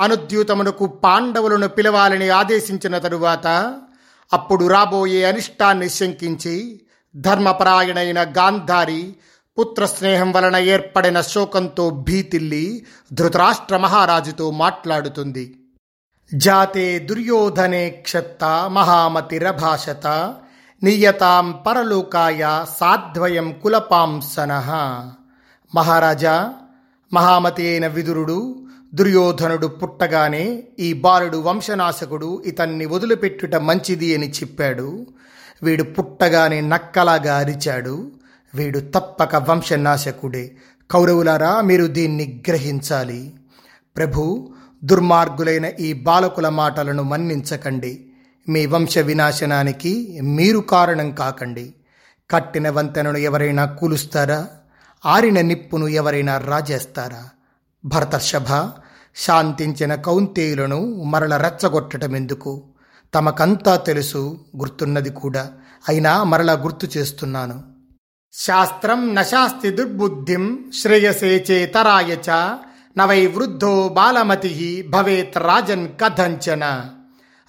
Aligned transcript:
అనుద్యూతమునకు 0.00 0.86
పాండవులను 0.86 1.68
పిలవాలని 1.68 2.30
ఆదేశించిన 2.30 2.98
తరువాత 2.98 3.46
అప్పుడు 4.32 4.66
రాబోయే 4.66 5.24
అనిష్టాన్ని 5.24 5.88
శంకించి 5.88 6.80
ధర్మపరాయణైన 7.16 8.22
గాంధారి 8.22 9.16
పుత్రస్నేహం 9.58 10.32
వలన 10.32 10.56
ఏర్పడిన 10.56 11.20
శోకంతో 11.20 11.90
భీతిల్లి 11.90 12.86
ధృతరాష్ట్ర 13.12 13.76
మహారాజుతో 13.76 14.50
మాట్లాడుతుంది. 14.50 15.60
జాతే 16.34 16.98
దుర్యోధనే 16.98 17.90
క్షత్త 17.90 18.70
మహామతిరభాషత 18.72 20.34
నియతాం 20.82 21.62
పరలోకాయ 21.66 22.64
సాధ్వయం 22.80 23.52
కులపాంసన. 23.62 24.52
మహారాజా 25.74 26.52
మహామతి 27.12 27.68
అయిన 27.68 27.86
విదురుడు 27.86 28.63
దుర్యోధనుడు 28.94 29.66
పుట్టగానే 29.66 30.64
ఈ 30.78 30.92
బాలుడు 30.92 31.36
వంశనాశకుడు 31.36 32.42
ఇతన్ని 32.46 32.86
వదిలిపెట్టుట 32.86 33.54
మంచిది 33.54 34.14
అని 34.14 34.30
చెప్పాడు. 34.30 35.06
వీడు 35.62 35.82
పుట్టగానే 35.82 36.60
నక్కలాగా 36.60 37.36
అరిచాడు. 37.36 38.12
వీడు 38.54 38.78
తప్పక 38.78 39.50
వంశనాశకుడే. 39.50 40.56
కౌరవులారా 40.90 41.60
మీరు 41.60 41.86
దీన్ని 41.86 42.42
గ్రహించాలి. 42.48 43.34
ప్రభు 43.96 44.52
దుర్మార్గులైన 44.84 45.64
ఈ 45.64 45.92
బాలకుల 45.92 46.48
మాటలను 46.48 47.02
మన్నించకండి. 47.02 48.06
మీ 48.48 48.66
వంశ 48.66 48.98
వినాశనానికి 48.98 50.20
మీరు 50.22 50.58
కారణం 50.58 51.10
కాకండి. 51.10 51.74
కట్టిన 52.30 52.70
వంతెనను 52.70 53.16
ఎవరైనా 53.16 53.64
కూలుస్తారా? 53.64 54.46
ఆరిన 55.06 55.40
నిప్పును 55.40 55.88
ఎవరైనా 55.88 56.38
రాజేస్తారా? 56.38 57.28
భరతర్షభ 57.84 58.70
శాంతించిన 59.16 59.94
కౌంతేయులను 59.94 61.02
మరల 61.02 61.36
రెచ్చగొట్టటమెందుకు? 61.36 62.62
తమకంతా 63.14 63.76
తెలుసు 63.76 64.44
గుర్తున్నది 64.56 65.10
కూడా. 65.10 65.50
అయినా 65.88 66.22
మరలా 66.22 66.52
గుర్తు 66.52 66.98
చేస్తున్నాను. 66.98 67.62
శాస్త్రం 68.32 69.14
నశాస్తి 69.14 69.70
దుర్బుద్ధిం 69.70 70.70
శ్రేయసే 70.82 71.44
చేతరాయ 71.50 72.16
చ 72.30 72.30
నవై 72.98 73.26
వృద్ధో 73.26 73.88
బాలమతి 73.88 74.84
భవేత్ 74.88 75.38
రాజన్ 75.38 75.88
కథంచన. 76.00 76.84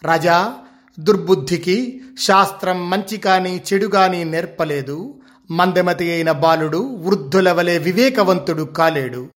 రాజా 0.04 0.54
దుర్బుద్ధికి 1.00 2.02
శాస్త్రం 2.20 2.90
మంచి 2.90 3.18
కాని 3.18 3.64
చెడు 3.74 3.88
కాని 3.88 4.26
నేర్పలేదు. 4.26 5.20
మందమతి 5.52 6.12
అయిన 6.12 6.32
బాలుడు 6.32 6.78
వృద్ధుల 6.78 7.52
వలె 7.52 7.78
వివేకవంతుడు 7.78 8.64
కాలేడు. 8.64 9.30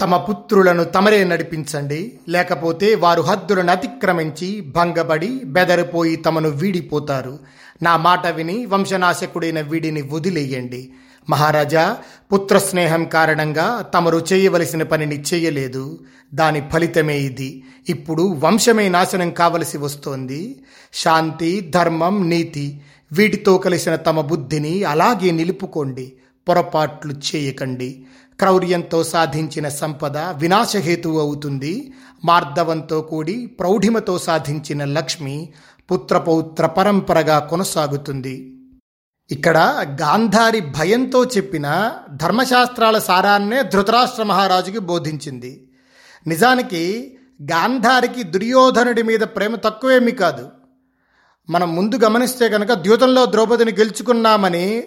తమ 0.00 0.16
పుత్రులను 0.16 0.84
తమరే 0.84 1.24
నడిపించండి. 1.24 2.12
లేకపోతే 2.28 2.94
వారు 2.94 3.22
హద్దులను 3.22 3.70
అతిక్రమించి 3.70 4.60
భంగపడి 4.60 5.40
బెదరిపోయి 5.44 6.16
తమను 6.16 6.48
వీడిపోతారు. 6.48 7.38
నా 7.82 7.96
మాట 7.96 8.26
విని 8.26 8.66
వంశనాశకుడైన 8.66 9.60
వీడిని 9.60 10.02
వదిలేయండి. 10.02 10.90
మహారాజా 11.30 11.96
పుత్ర 12.32 12.58
స్నేహం 12.58 13.04
కారణంగా 13.04 13.82
తమరు 13.94 14.24
చేయవలసిన 14.32 14.82
పనిని 14.82 15.24
చేయలేదు. 15.34 15.98
దాని 16.34 16.62
ఫలితమే 16.72 17.18
ఇది. 17.18 17.62
ఇప్పుడు 17.88 18.22
వంశమే 18.22 18.88
నాశనం 18.88 19.30
కావలసి 19.30 19.78
వస్తోంది. 19.78 20.56
శాంతి 20.94 21.60
ధర్మం 21.60 22.30
నీతి 22.30 22.80
వీటితో 23.12 23.58
కలిసిన 23.58 23.96
తమ 23.96 24.20
బుద్ధిని 24.20 24.84
అలాగే 24.84 25.30
నిలుపుకోండి. 25.30 26.12
పొరపాట్లు 26.48 27.12
చేయకండి. 27.12 28.06
క్రౌర్యంతో 28.40 29.04
సాధించిన 29.04 29.68
సంపద 29.68 30.16
వినాశహేతువు 30.16 31.20
అవుతుంది. 31.20 31.92
మార్ధవంతో 32.24 33.00
కూడి 33.00 33.46
ప్రౌఢిమతో 33.46 34.18
సాధించిన 34.18 34.84
లక్ష్మి 34.84 35.52
పుత్రపౌత్ర 35.92 36.66
పరంపరగా 36.66 37.38
కొనసాగుతుంది. 37.38 38.50
ఇక్కడ 39.30 39.86
గాంధారి 40.00 40.60
భయంతో 40.60 41.24
చెప్పిన 41.24 41.92
ధర్మశాస్త్రాల 42.12 42.98
సారాన్నే 42.98 43.62
ధృతరాష్ట్ర 43.62 44.22
మహారాజుకి 44.22 44.78
బోధించింది. 44.78 45.70
నిజానికి 46.26 47.14
గాంధారికి 47.42 48.22
దుర్యోధనుడి 48.22 49.02
మీద 49.02 49.20
ప్రేమ 49.20 49.54
తక్కువేమీ 49.56 50.10
కాదు. 50.10 50.48
మనం 51.50 51.76
ముందు 51.76 51.96
గమనిస్తే 51.96 52.48
కనుక 52.48 52.72
ద్యూతంలో 52.72 53.26
ద్రౌపదిని 53.26 53.72
గెలుచుకున్నామని 53.72 54.84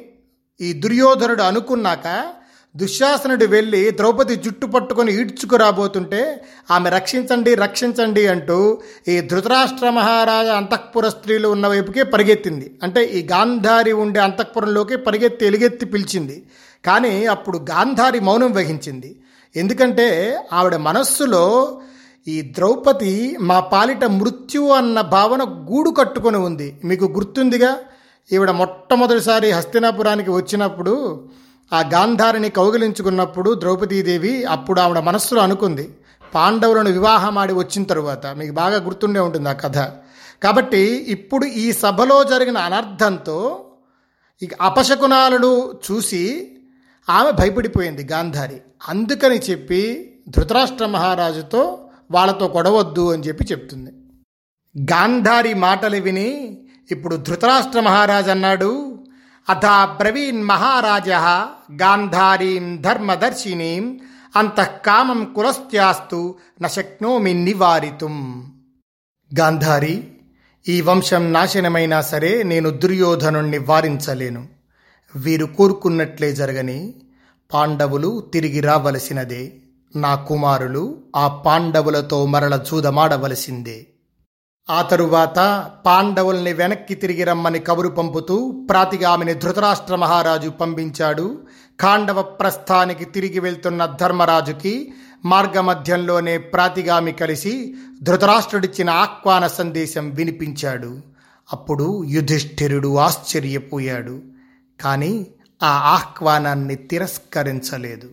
ఈ 0.62 0.74
దుర్యోధనుడు 0.74 1.42
అనుకున్నాక 1.42 2.26
దుశ్శాసనుడు 2.76 3.46
వెళ్ళి 3.46 3.92
ద్రౌపది 3.92 4.36
జుట్టు 4.36 4.66
పట్టుకొని 4.66 5.14
ఈడ్చుకురాబోతుంటే 5.14 6.42
ఆమె 6.72 6.90
రక్షించండి 6.90 7.56
రక్షించండి 7.56 8.28
అంటూ 8.28 8.82
ఈ 9.08 9.20
ధృతరాష్ట్ర 9.20 9.90
మహారాజా 9.90 10.54
అంతఃపుర 10.56 11.10
స్త్రీలు 11.10 11.48
ఉన్న 11.48 11.68
వైపుకే 11.68 12.04
పరిగెత్తింది. 12.04 12.80
అంటే 12.84 13.06
ఈ 13.06 13.28
గాంధారి 13.28 13.92
ఉండే 13.92 14.20
అంతఃపురంలోకి 14.20 14.98
పరిగెత్తి 14.98 15.46
ఎలుగెత్తి 15.46 15.86
పిలిచింది. 15.86 16.44
కానీ 16.86 17.26
అప్పుడు 17.26 17.58
గాంధారి 17.58 18.20
మౌనం 18.20 18.52
వహించింది. 18.52 19.16
ఎందుకంటే 19.56 20.38
ఆవిడ 20.54 20.76
మనస్సులో 20.76 21.78
ఈ 22.28 22.42
ద్రౌపది 22.42 23.38
మా 23.42 23.60
పాలిట 23.60 24.06
మృత్యు 24.06 24.62
అన్న 24.62 25.02
భావన 25.02 25.44
గూడు 25.44 25.90
కట్టుకొని 25.90 26.38
ఉంది. 26.38 26.80
మీకు 26.86 27.06
గుర్తుందిగా? 27.06 27.78
ఈవిడ 28.32 28.52
మొట్టమొదటిసారి 28.52 29.52
హస్తినాపురానికి 29.52 30.32
వచ్చినప్పుడు 30.32 31.28
ఆ 31.74 31.80
గాంధారిని 31.80 32.50
కౌగిలించుకున్నప్పుడు 32.50 33.60
ద్రౌపదీదేవి 33.60 34.44
అప్పుడు 34.44 34.80
ఆవిడ 34.80 35.00
మనస్సులో 35.00 35.42
అనుకుంది 35.42 35.90
పాండవులను 36.36 36.92
వివాహమాడి 36.92 37.54
వచ్చిన 37.54 37.84
తరువాత. 37.84 38.28
మీకు 38.28 38.52
బాగా 38.52 38.84
గుర్తుండే 38.84 39.20
ఉంటుంది 39.20 39.50
ఆ 39.50 39.52
కథ. 39.52 39.78
కాబట్టి 40.44 40.80
ఇప్పుడు 41.08 41.46
ఈ 41.46 41.72
సభలో 41.72 42.24
జరిగిన 42.24 42.58
అనర్థంతో 42.58 43.66
ఇక 44.42 44.62
అపశకునాలను 44.62 45.72
చూసి 45.92 46.52
ఆమె 47.10 47.32
భయపడిపోయింది 47.32 48.04
గాంధారి. 48.04 48.62
అందుకని 48.90 49.36
చెప్పి 49.36 50.14
ధృతరాష్ట్ర 50.30 50.86
మహారాజుతో 50.86 51.90
వాళ్ళతో 52.12 52.48
కొడవద్దు 52.48 53.14
అని 53.14 53.24
చెప్పి 53.24 53.46
చెప్తుంది. 53.52 53.92
గాంధారి 54.92 55.54
మాటలు 55.54 55.96
విని 55.96 56.64
ఇప్పుడు 56.92 57.16
ధృతరాష్ట్ర 57.16 57.80
మహారాజు 57.80 58.32
అన్నాడు 58.32 59.00
అథా 59.50 59.86
బ్రవీన్ 59.86 60.44
మహారాజ 60.44 61.10
గాంధారీం 61.82 62.82
ధర్మదర్శినీం 62.82 64.00
అంతఃకామం 64.36 65.34
కులస్త్యాస్తు 65.36 66.36
నశక్నోమి 66.62 67.34
నివారితుం. 67.34 68.46
గాంధారి 69.40 70.08
ఈ 70.68 70.82
వంశం 70.82 71.34
నాశనమైనా 71.34 72.02
సరే 72.02 72.44
నేను 72.44 72.70
దుర్యోధనుణ్ణి 72.70 73.58
వారించలేను. 73.58 74.48
వీరు 75.16 75.46
కోరుకున్నట్లే 75.46 76.32
జరగని 76.34 76.94
పాండవులు 77.54 78.30
తిరిగి 78.34 78.60
రావలసినదే. 78.60 79.54
నా 79.96 80.16
కుమారులు 80.16 81.04
ఆ 81.16 81.28
పాండవులతో 81.28 82.26
మరల 82.26 82.64
చూదమాడవలసిందే 82.74 83.88
ఆ 84.70 84.82
తరువాత 84.82 85.72
పాండవుల్ని 85.86 86.54
వెనక్కి 86.54 86.96
తిరిగి 86.96 87.24
రమ్మని 87.24 87.60
కబురు 87.60 87.88
పంపుతూ 87.88 88.66
ప్రాతిగామిని 88.70 89.34
ధృతరాష్ట్ర 89.34 89.96
మహారాజు 89.96 90.50
పంపించాడు. 90.50 91.42
ఖాండవ 91.82 92.22
ప్రస్థానికి 92.22 93.06
తిరిగి 93.06 93.40
వెళ్తున్న 93.40 93.86
ధర్మరాజుకి 93.86 94.94
మార్గమధ్యంలోనే 95.26 96.38
ప్రాతిగామి 96.38 97.12
కలిసి 97.12 97.76
ధృతరాష్ట్రుడిచ్చిన 98.02 98.90
ఆహ్వాన 98.90 99.48
సందేశం 99.48 100.10
వినిపించాడు. 100.10 101.02
అప్పుడు 101.54 102.04
యుధిష్ఠిరుడు 102.04 102.98
ఆశ్చర్యపోయాడు. 102.98 104.22
కానీ 104.82 105.28
ఆ 105.64 105.68
ఆహ్వానాన్ని 105.68 106.76
తిరస్కరించలేదు. 106.76 108.10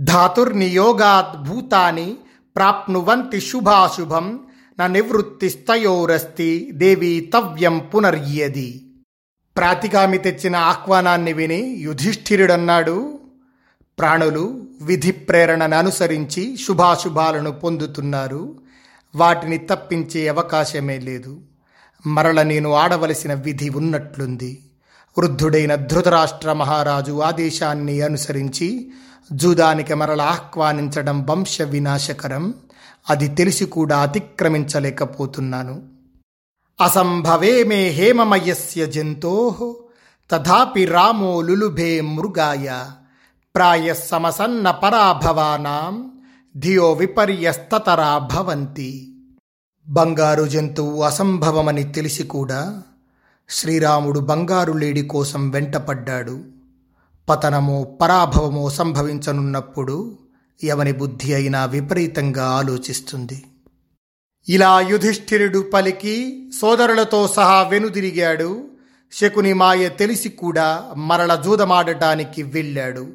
ధాతుర్నియోగాత్ 0.00 1.48
భూతాని 1.48 2.16
ప్రాప్నువంతి 2.56 3.40
శుభాశుభం 3.40 4.45
నా 4.78 4.86
నివృత్తిస్తయోరస్తి 4.86 6.70
దేవి 6.72 7.30
తవ్యం 7.34 7.78
పునర్యది. 7.78 8.86
ప్రాతిగామి 9.56 10.18
తెచ్చిన 10.18 10.56
ఆహ్వానాన్ని 10.56 11.32
విని 11.32 11.76
యుధిష్ఠిరుడన్నాడు 11.78 13.18
ప్రాణులు 13.98 14.66
విధి 14.82 15.12
ప్రేరణను 15.12 15.76
అనుసరించి 15.76 16.56
శుభాశుభాలను 16.56 17.50
పొందుతున్నారు. 17.52 18.58
వాటిని 19.16 19.58
తప్పించే 19.58 20.28
అవకాశమే 20.28 20.98
లేదు. 20.98 21.40
మరల 22.06 22.42
నేను 22.42 22.72
ఆడవలసిన 22.72 23.34
విధి 23.34 23.68
ఉన్నట్లుంది. 23.68 24.62
వృద్ధుడైన 25.18 25.74
ధృతరాష్ట్ర 25.74 26.52
మహారాజు 26.52 27.20
ఆదేశాన్ని 27.20 28.00
అనుసరించి 28.00 28.90
జూదానికి 29.32 29.94
మరల 29.94 30.20
ఆహ్వానించడం 30.20 31.26
వంశ 31.26 31.62
వినాశకరం. 31.62 32.54
అది 33.10 33.28
తెలిసి 33.28 33.66
కూడా 33.66 33.98
అతిక్రమించలేకపోతున్నాను. 33.98 35.88
అసంభవే 36.80 37.64
మే 37.64 37.88
హేమమయస్య 37.88 38.86
జంతో 38.86 39.76
తథాపి 40.30 40.84
రామో 40.84 41.40
లులుభే 41.40 42.00
మృగాయ. 42.00 42.84
ప్రాయ 43.56 43.94
సమసన్న 43.94 44.70
పరాభవానాం 44.70 46.12
ధియో 46.56 46.92
విపర్యస్తతరా 46.92 48.18
భవంతి. 48.18 49.16
బంగారు 49.88 50.44
జంతువు 50.44 51.02
అసంభవమని 51.02 51.84
తెలిసి 51.84 52.22
కూడా 52.22 52.82
శ్రీరాముడు 53.48 54.20
బంగారు 54.20 54.72
లేడి 54.72 55.02
కోసం 55.02 55.50
వెంటపడ్డాడు. 55.50 56.44
పతనమో 57.28 57.84
పరాభవమో 57.84 58.70
సంభవించనున్నప్పుడు 58.70 60.18
ఎవని 60.64 60.92
బుద్ధి 60.92 61.34
అయినా 61.34 61.64
విపరీతంగా 61.64 62.46
ఆలోచిస్తుంది. 62.46 63.44
ఇలా 64.48 64.80
యుధిష్ఠిరుడు 64.80 65.70
పలికి 65.74 66.48
సోదరులతో 66.60 67.28
సహా 67.28 67.62
వెనుదిరిగాడు. 67.62 68.64
శకుని 69.12 69.52
మాయ 69.52 69.88
తెలిసి 69.88 70.28
కూడా 70.28 70.92
మరల 70.96 71.34
జూదమాడటానికి 71.34 72.42
వెళ్ళాడు. 72.42 73.06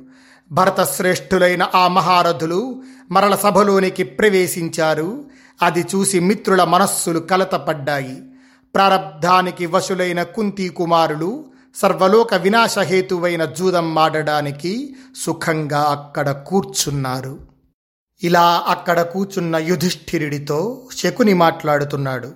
భరతశ్రేష్ఠులైన 0.52 1.68
ఆ 1.76 1.88
మహారథులు 1.88 2.84
మరల 3.12 3.36
సభలోనికి 3.36 4.04
ప్రవేశించారు. 4.04 5.26
అది 5.62 5.82
చూసి 5.82 6.20
మిత్రుల 6.20 6.64
మనస్సులు 6.64 7.20
కలతపడ్డాయి. 7.20 8.18
ప్రారబ్ధానికి 8.76 9.66
వశులైన 9.66 10.24
కుంతి 10.24 10.70
కుమారులు 10.70 11.51
సర్వలోక 11.76 12.34
వినాశహేతువైన 12.34 13.46
జూదం 13.46 13.94
మాడడానికి 13.94 14.96
సుఖంగా 15.26 15.82
అక్కడ 15.82 16.32
కూర్చున్నారు. 16.32 17.40
ఇలా 18.24 18.64
అక్కడ 18.68 19.02
కూర్చున్న 19.02 19.56
యుధిష్ఠిరుడితో 19.56 20.88
శకుని 20.98 21.34
మాట్లాడుతున్నాడు. 21.34 22.32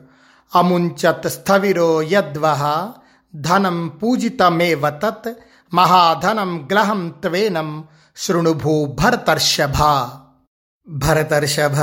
అముంచత్ 0.55 1.29
స్థవిరో 1.29 2.01
యద్వహ 2.01 2.91
ధనం 3.35 3.87
పూజితమేవ 3.87 4.89
తత్ 4.89 5.33
మహాధనం 5.73 6.67
గ్రహం 6.71 7.09
త్వేనం 7.09 7.83
శృణుభూ 8.17 8.85
భరతర్షభ. 8.85 10.09
భరతర్షభ? 10.88 11.75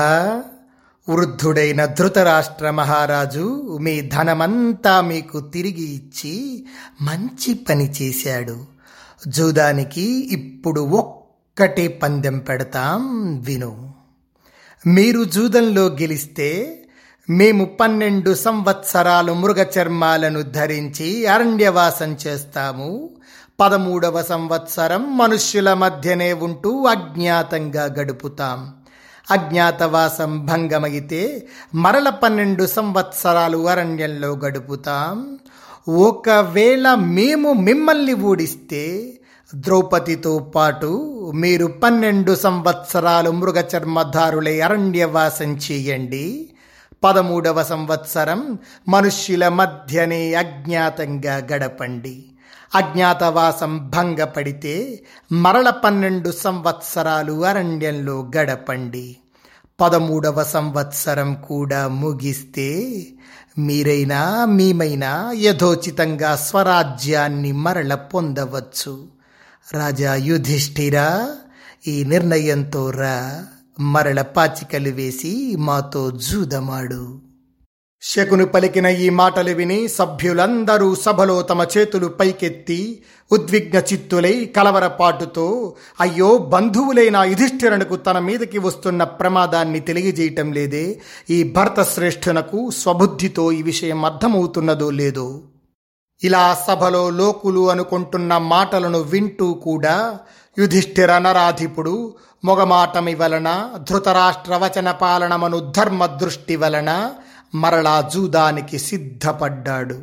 వృద్ధుడైన 1.09 1.85
ధృతరాష్ట్ర 1.85 2.71
మహారాజు 2.71 3.79
మీ 3.81 4.01
ధనమంతా 4.01 5.01
మీకు 5.01 5.41
తిరిగి 5.41 5.83
ఇచ్చి 5.83 6.67
మంచి 7.03 7.55
పని 7.55 7.91
చేశాడు. 7.91 8.65
జూదానికి 9.29 10.33
ఇప్పుడు 10.33 10.81
ఒక్కటే 10.81 11.89
పందెం 11.89 12.39
పెడతాం 12.39 13.01
విను. 13.41 13.95
మీరు 14.87 15.25
జూదంలో 15.25 15.87
గెలిస్తే 15.87 16.79
మేము 17.31 17.65
పన్నెండు 17.65 18.35
సంవత్సరాలు 18.35 19.33
మృగ 19.33 19.63
చర్మాలను 19.63 20.43
ధరించి 20.43 21.27
అరణ్యవాసం 21.27 22.17
చేస్తాము. 22.27 23.11
పదమూడవ 23.61 24.23
సంవత్సరం 24.23 25.19
మనుష్యుల 25.19 25.75
మధ్యనే 25.75 26.33
ఉంటూ 26.33 26.85
అజ్ఞాతంగా 26.85 27.85
గడుపుతాం. 27.85 28.82
అజ్ఞాతవాసం 29.31 30.47
భంగమైతే 30.47 31.47
మరల 31.75 32.09
పన్నెండు 32.09 32.67
సంవత్సరాలు 32.67 33.69
అరణ్యంలో 33.69 34.29
గడుపుతాం. 34.29 35.39
ఒకవేళ 35.89 36.95
మేము 36.95 37.53
మిమ్మల్ని 37.53 38.15
ఊడిస్తే 38.15 39.13
ద్రౌపదితో 39.55 40.39
పాటు 40.39 41.33
మీరు 41.35 41.67
పన్నెండు 41.67 42.35
సంవత్సరాలు 42.35 43.31
మృగ 43.31 43.63
చర్మధారులై 43.77 44.61
అరణ్యవాసం 44.61 45.57
చేయండి. 45.57 46.51
పదమూడవ 47.05 47.63
సంవత్సరం 47.63 48.59
మనుష్యుల 48.89 49.49
మధ్యనే 49.49 50.35
అజ్ఞాతంగా 50.35 51.37
గడపండి. 51.37 52.25
అజ్ఞాతవాసం 52.75 53.91
భంగపడితే 53.91 55.03
మరల 55.33 55.71
పన్నెండు 55.71 56.31
సంవత్సరాలు 56.31 57.45
అరణ్యంలో 57.45 58.31
గడపండి. 58.37 59.17
పదమూడవ 59.81 60.45
సంవత్సరం 60.45 61.35
కూడా 61.35 61.89
ముగిస్తే 61.89 63.03
మీరైనా 63.59 64.45
మేమైనా 64.45 65.33
యథోచితంగా 65.35 66.37
స్వరాజ్యాన్ని 66.37 67.53
మరల 67.53 67.95
పొందవచ్చు. 67.95 69.09
రాజా 69.73 70.15
యుధిష్ఠిరా 70.15 71.29
ఈ 71.87 72.05
నిర్ణయంతో 72.05 72.91
రా. 72.91 73.47
మరల 73.81 74.23
పాచికలు 74.23 74.91
వేసి 74.91 75.57
మాతో 75.57 76.11
జూదమాడు. 76.11 77.32
శకును 78.03 78.47
పలికిన 78.47 78.87
ఈ 78.87 79.11
మాటలు 79.11 79.51
విని 79.51 79.89
సభ్యులందరూ 79.89 80.95
సభలో 80.95 81.43
తమ 81.43 81.67
చేతులు 81.77 82.09
పైకెత్తి 82.09 82.79
ఉద్విగ్న 83.31 83.79
చిత్తులై 83.79 84.45
కలవరపాటుతో 84.45 85.75
అయ్యో 86.01 86.39
బంధువులైన 86.39 87.17
యుధిష్ఠిరణకు 87.17 87.97
తన 87.97 88.19
మీదకి 88.19 88.59
వస్తున్న 88.59 89.05
ప్రమాదాన్ని 89.05 89.81
తెలియజేయటం 89.81 90.53
లేదే? 90.53 91.01
ఈ 91.31 91.43
భర్త 91.43 91.83
శ్రేష్ఠునకు 91.83 92.71
స్వబుద్ధితో 92.71 93.53
ఈ 93.53 93.63
విషయం 93.63 94.05
అర్థమవుతున్నదో 94.05 94.91
లేదో? 94.91 95.43
ఇలా 96.23 96.57
సభలో 96.69 97.11
లోకులు 97.11 97.71
అనుకుంటున్న 97.71 98.39
మాటలను 98.39 98.99
వింటూ 98.99 99.55
కూడా 99.55 100.19
యుధిష్ఠిర 100.59 101.19
నరాధిపుడు 101.19 102.15
మొగమాటమి 102.45 103.15
వలన 103.15 103.49
ధృతరాష్ట్ర 103.89 104.57
వచన 104.57 104.91
పాలనమను 104.91 105.73
ధర్మ 105.77 106.07
దృష్టి 106.07 106.57
వలన 106.57 106.91
మరలా 107.55 108.11
జూదానికి 108.15 108.79
సిద్ధపడ్డాడు. 108.79 110.03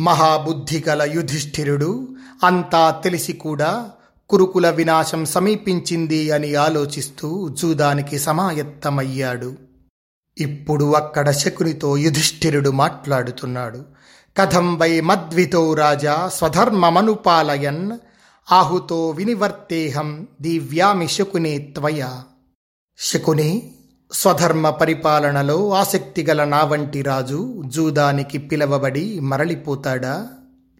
మహాబుద్ధి 0.00 0.84
గల 0.88 1.02
యుధిష్ఠిరుడు 1.02 2.16
అంతా 2.44 2.90
తెలిసి 2.90 3.32
కూడా 3.32 3.90
కురుకుల 4.28 4.70
వినాశం 4.70 5.24
సమీపించింది 5.24 6.30
అని 6.30 6.54
ఆలోచిస్తూ 6.54 7.48
జూదానికి 7.48 8.18
సమాయత్తమయ్యాడు. 8.18 9.56
ఇప్పుడు 10.38 10.92
అక్కడ 10.92 11.30
శకునితో 11.30 11.96
యుధిష్ఠిరుడు 11.96 12.70
మాట్లాడుతున్నాడు. 12.70 13.84
కథం 14.36 14.78
వై 14.78 15.00
మద్వితో 15.00 15.74
రాజా 15.74 16.30
స్వధర్మమనుపాలయన్ 16.34 17.98
ఆహుతో 18.52 19.10
వినివర్తేహం 19.10 20.26
దివ్యామి 20.40 21.08
శకునే 21.08 21.58
త్వయ. 21.58 22.08
శకుని 22.98 23.75
స్వధర్మ 24.12 24.70
పరిపాలనలో 24.70 25.70
ఆసక్తి 25.70 26.22
గల 26.22 26.44
నా 26.44 26.64
వంటి 26.64 27.02
రాజు 27.02 27.62
జూదానికి 27.66 28.38
పిలవబడి 28.38 29.20
మరలిపోతాడా? 29.20 30.28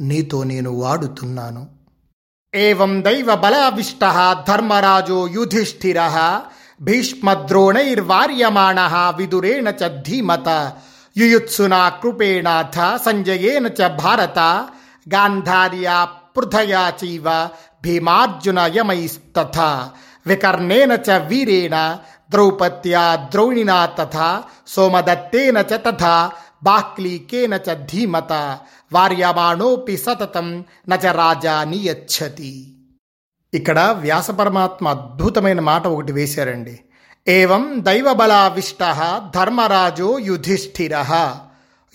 నీతో 0.00 0.42
నేను 0.42 0.71
వాడుతున్నాను. 0.71 1.66
ఏం 2.54 3.02
దైవ 3.02 3.35
బలావిష్ట 3.35 3.99
ధర్మరాజో 4.49 5.28
యుధిష్ఠిర 5.35 6.00
భీష్మద్రోణైర్వార్యమాణ 6.80 9.12
విదురేణ 9.16 9.68
చ 9.68 9.88
ధీమత 9.88 10.73
యుయుత్సునా 11.16 11.88
కృపేణాథ 11.88 13.02
సంజయేన 13.06 13.66
చ 13.66 14.02
భారత 14.02 14.68
గాంధార్యా 15.06 16.09
పృథయా 16.37 16.92
చీవ 17.04 17.49
భీమార్జున 17.83 18.71
యమైస్తథా 18.76 19.90
వికర్ణేన 20.26 20.99
చ 21.06 21.26
వీరేణ 21.26 21.99
ద్రౌపద్యా 22.30 23.28
ద్రోణినా 23.30 23.87
తథా 23.87 24.42
సోమదత్తేన 24.66 25.59
చ 25.59 25.76
తథా 25.76 26.33
బాక్లీకేన 26.62 27.54
చ 27.54 27.75
ధీమత 27.75 28.33
వార్యమాణోపి 28.92 29.97
సతతం 29.97 30.64
నచ 30.88 31.12
రాజా 31.12 31.64
నియచ్చతి. 31.64 32.76
ఇక్కడ 33.54 33.97
వ్యాస 34.00 34.30
పరమాత్మ 34.30 34.88
అద్భుతమైన 34.88 35.61
మాట 35.61 35.87
ఒకటి 35.87 36.12
వేశారండి. 36.12 36.80
ఏవం 37.28 37.76
దైవబలావిష్ట 37.78 38.97
ధర్మరాజో 39.35 40.18
యుధిష్ఠిర. 40.18 41.04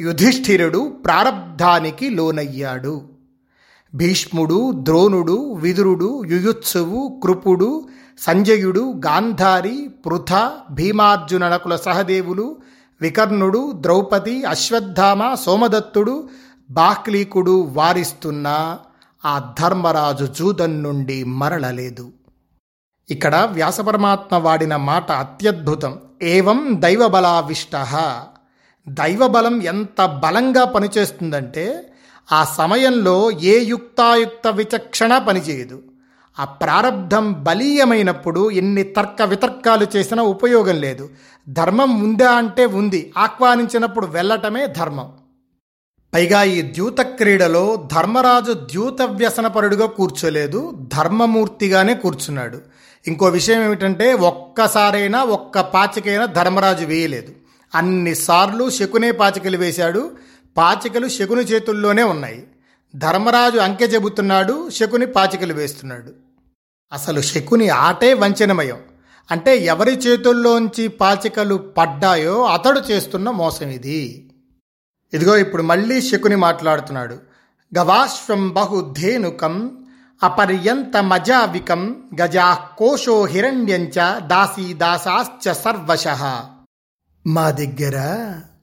యుధిష్ఠిరుడు 0.01 0.97
ప్రారబ్ధానికి 1.05 2.09
లోనయ్యాడు. 2.09 3.01
భీష్ముడు 3.95 4.71
ద్రోణుడు 4.75 5.53
విదురుడు 5.53 6.23
యుయుత్సువు 6.25 7.19
కృపుడు 7.23 7.87
సంజయుడు 8.21 8.93
గాంధారి 9.05 9.89
పృథ 10.05 10.51
భీమార్జున 10.71 11.49
నకుల 11.49 11.75
సహదేవులు 11.75 12.57
వికర్ణుడు 13.01 13.71
ద్రౌపది 13.75 14.43
అశ్వత్థామ 14.43 15.33
సోమదత్తుడు 15.33 16.29
బాక్లీకుడు 16.71 17.61
వారిస్తున్నా 17.63 18.79
ఆ 19.25 19.55
ధర్మరాజు 19.59 20.25
జూదం 20.25 20.83
నుండి 20.83 21.23
మరలలేదు. 21.23 22.11
ఇక్కడ 23.09 23.49
వ్యాసపరమాత్మ 23.51 24.35
వాడిన 24.35 24.75
మాట 24.75 25.11
అత్యద్భుతం. 25.11 25.99
ఏవం 26.21 26.75
దైవబలావిష్ట. 26.79 27.75
దైవబలం 28.89 29.61
ఎంత 29.61 30.05
బలంగా 30.05 30.63
పనిచేస్తుందంటే 30.63 31.93
ఆ 32.31 32.43
సమయంలో 32.43 33.31
ఏ 33.31 33.63
యుక్తాయుక్త 33.63 34.47
విచక్షణ 34.47 35.17
పనిచేయదు. 35.17 35.83
ఆ 36.41 36.45
ప్రారంధం 36.45 37.43
బలీయమైనప్పుడు 37.43 38.51
ఎన్ని 38.51 38.83
తర్క 38.83 39.21
వితర్కాలు 39.21 39.87
చేసినా 39.95 40.23
ఉపయోగం 40.23 40.75
లేదు. 40.75 41.09
ధర్మం 41.49 42.03
ఉందా 42.03 42.31
అంటే 42.31 42.65
ఉంది. 42.65 43.13
ఆహ్వానించినప్పుడు 43.17 44.05
వెళ్ళటమే 44.05 44.67
ధర్మం. 44.67 45.11
పైగా 46.13 46.43
ఈ 46.43 46.61
ద్యూత 46.61 47.01
క్రీడలో 47.01 47.89
ధర్మరాజు 47.93 48.53
ద్యూత 48.53 49.01
వ్యసనపరుడుగా 49.01 49.85
కూర్చోలేదు. 49.85 50.73
ధర్మమూర్తిగానే 50.97 51.93
కూర్చున్నాడు. 51.93 52.61
ఇంకో 53.07 53.25
విషయం 53.25 53.63
ఏమిటంటే 53.63 54.13
ఒక్కసారైనా 54.13 55.23
ఒక్క 55.23 55.61
పాచికైనా 55.61 56.25
ధర్మరాజు 56.25 56.85
వేయలేదు. 56.85 57.31
అన్నిసార్లు 57.75 58.69
శకునే 58.69 59.11
పాచికలు 59.11 59.57
వేశాడు. 59.57 60.11
పాచికలు 60.57 61.07
శకుని 61.07 61.41
చేతుల్లోనే 61.41 62.03
ఉన్నాయి. 62.03 62.47
ధర్మరాజు 62.95 63.57
అంకె 63.57 63.85
చెబుతున్నాడు 63.85 64.69
శకుని 64.69 65.05
పాచికలు 65.05 65.53
వేస్తున్నాడు. 65.53 66.30
అసలు 66.93 67.21
శకుని 67.21 67.69
ఆటే 67.69 68.13
వంచనమయం. 68.13 68.77
అంటే 69.31 69.57
ఎవరి 69.57 69.91
చేతుల్లోంచి 69.91 70.87
పాచికలు 70.87 71.55
పడ్డాయో 71.55 72.45
అతడు 72.45 72.79
చేస్తున్న 72.79 73.29
మోసం 73.29 73.67
ఇది 73.67 74.31
ఇదిగో 75.13 75.37
ఇప్పుడు 75.37 75.63
మళ్ళీ 75.63 76.01
శకుని 76.01 76.35
మాట్లాడుతున్నాడు. 76.35 77.13
గవాశ్వం 77.77 78.53
బహుధేనుకం 78.53 79.85
అపర్యంత 80.23 80.97
మజావికం 80.97 81.95
గజా 82.21 82.53
కోశో 82.77 83.25
హిరణ్యంచ 83.25 84.19
దాసీ 84.19 84.73
దాసాశ్చ 84.73 85.53
సర్వశ. 85.53 86.07
మా 87.27 87.51
దగ్గర 87.51 87.97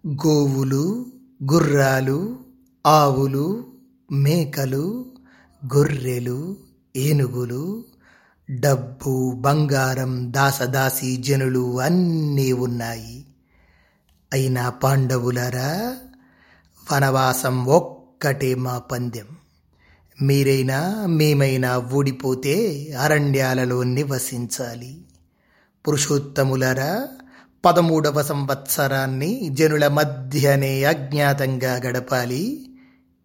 గోవులు 0.08 1.06
గుర్రాలు 1.52 2.38
ఆవులు 2.86 3.66
మేకలు 4.12 5.12
గొర్రెలు 5.76 6.56
ఏనుగులు 6.96 7.84
డబ్బు 8.50 9.34
బంగారం 9.36 10.32
దాసదాసి 10.32 11.16
జనులు 11.16 11.80
అన్నీ 11.80 12.52
ఉన్నాయి. 12.52 13.24
అయినా 14.32 14.70
పాండవులరా 14.70 15.96
వనవాసం 16.92 17.64
ఒక్కటే 17.64 18.54
మా 18.54 18.78
పందెం. 18.78 19.24
మీరైనా 20.22 21.06
మేమైనా 21.06 21.78
ఊడిపోతే 21.78 22.86
అరణ్యాలలో 23.00 23.82
నివసించాలి. 23.82 25.04
పురుషోత్తములరా 25.88 27.08
పదమూడవ 27.64 28.22
సంవత్సరాన్ని 28.22 29.48
జనుల 29.48 29.88
మధ్యనే 29.88 30.84
అజ్ఞాతంగా 30.84 31.76
గడపాలి. 31.76 32.70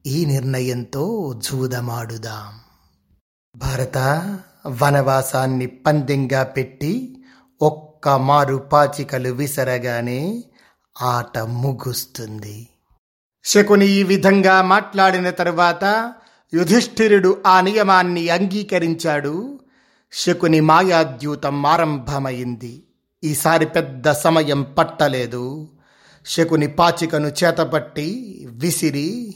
ఈ 0.05 0.25
నిర్ణయంతో 0.25 1.33
జూదమాడుదాం. 1.45 2.59
భరత 3.57 3.97
వనవాసాన్ని 4.65 5.65
పందెంగా 5.65 6.43
పెట్టి 6.43 7.23
ఒక్క 7.61 8.09
మారు 8.09 8.55
పాచికలు 8.55 9.29
విసరగానే 9.29 10.43
ఆట 11.01 11.37
ముగుస్తుంది. 11.37 12.67
శకుని 13.43 13.87
ఈ 13.87 14.03
విధంగా 14.03 14.61
మాట్లాడిన 14.61 15.29
తరువాత 15.29 16.13
యుధిష్ఠిరుడు 16.53 17.41
ఆ 17.47 17.61
నియమాన్ని 17.61 18.29
అంగీకరించాడు. 18.29 19.59
శకుని 20.13 20.59
మాయాద్యూతం 20.59 21.65
ఆరంభమైంది. 21.65 22.83
ఈసారి 23.23 23.65
పెద్ద 23.65 24.11
సమయం 24.11 24.63
పట్టలేదు. 24.63 25.69
శకుని 26.25 26.67
పాచికను 26.67 27.27
చేతపట్టి 27.27 28.47
విసిరి 28.51 29.35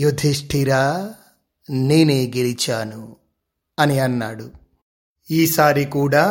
యుధిష్ఠిరా 0.00 1.14
నేనే 1.70 2.32
గెలిచాను 2.36 3.16
అని 3.78 3.98
అన్నాడు. 3.98 4.67
ఈసారి 5.30 5.84
కూడా 5.84 6.24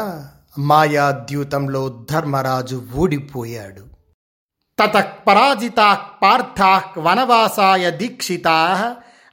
మాయాద్యూతంలో 0.60 2.06
ధర్మరాజు 2.12 2.84
ఊడిపోయాడు. 2.96 3.84
తతః 4.80 5.08
పరాజితాః 5.28 6.00
పార్థాః 6.22 6.84
వనవాసాయ 6.98 7.92
దీక్షితా 7.92 8.58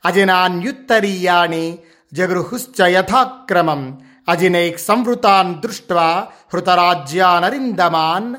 అజినాన్యుత్తరీయాణి 0.06 1.78
జగృహుశ్చ 2.12 2.78
యథాక్రమం 2.86 3.82
అజినైక్ 4.28 4.80
సంవృతాన్ 4.80 5.62
దృష్ట్వా 5.62 6.28
హృతరాజ్యానరిందమాన్ 6.54 8.34